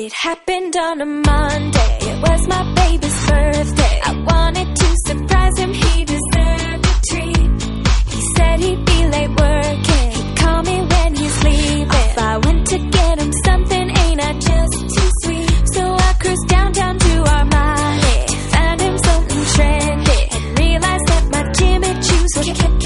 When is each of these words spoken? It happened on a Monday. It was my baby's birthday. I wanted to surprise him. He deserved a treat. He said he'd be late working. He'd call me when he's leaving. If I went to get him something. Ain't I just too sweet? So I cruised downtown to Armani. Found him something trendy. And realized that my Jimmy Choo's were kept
It 0.00 0.12
happened 0.12 0.76
on 0.76 1.00
a 1.00 1.06
Monday. 1.06 1.98
It 2.02 2.22
was 2.22 2.46
my 2.46 2.62
baby's 2.72 3.26
birthday. 3.26 4.00
I 4.04 4.12
wanted 4.30 4.76
to 4.76 4.88
surprise 5.04 5.58
him. 5.58 5.72
He 5.74 6.04
deserved 6.04 6.86
a 6.86 6.94
treat. 7.10 7.62
He 8.06 8.20
said 8.36 8.60
he'd 8.60 8.84
be 8.84 8.98
late 9.08 9.34
working. 9.40 10.10
He'd 10.12 10.36
call 10.38 10.62
me 10.62 10.76
when 10.82 11.16
he's 11.16 11.42
leaving. 11.42 11.88
If 11.90 12.16
I 12.16 12.38
went 12.38 12.66
to 12.68 12.78
get 12.78 13.18
him 13.18 13.32
something. 13.44 13.90
Ain't 13.98 14.20
I 14.22 14.32
just 14.34 14.78
too 14.94 15.10
sweet? 15.24 15.50
So 15.74 15.82
I 15.82 16.12
cruised 16.20 16.46
downtown 16.46 16.96
to 16.96 17.14
Armani. 17.34 18.30
Found 18.52 18.80
him 18.80 18.98
something 18.98 19.44
trendy. 19.56 20.20
And 20.36 20.58
realized 20.60 21.06
that 21.08 21.24
my 21.32 21.52
Jimmy 21.58 21.92
Choo's 22.06 22.32
were 22.36 22.54
kept 22.54 22.78